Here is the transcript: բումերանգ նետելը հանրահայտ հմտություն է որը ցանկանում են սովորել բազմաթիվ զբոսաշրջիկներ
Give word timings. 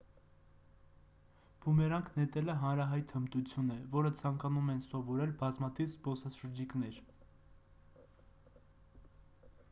բումերանգ 1.63 2.07
նետելը 2.19 2.55
հանրահայտ 2.61 3.11
հմտություն 3.17 3.67
է 3.75 3.77
որը 3.95 4.11
ցանկանում 4.21 4.71
են 4.75 4.81
սովորել 4.85 5.35
բազմաթիվ 5.41 5.91
զբոսաշրջիկներ 5.91 6.97